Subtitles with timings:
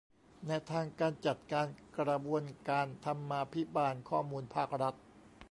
[0.47, 1.67] แนวทางการจัดการ
[1.99, 4.95] กระบวนการธรรมาภิบาลข้อมูลภาครัฐ